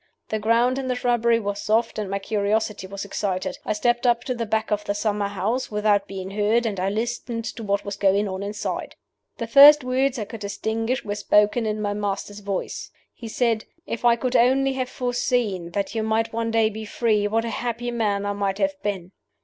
[0.29, 3.59] The ground in the shrubbery was soft, and my curiosity was excited.
[3.63, 6.89] I stepped up to the back of the summer house without being heard, and I
[6.89, 8.95] listened to what was going on inside.
[9.37, 12.89] "The first words I could distinguish were spoken in my master's voice.
[13.13, 17.27] He said, 'If I could only have foreseen that you might one day be free,
[17.27, 19.11] what a happy man I might have been!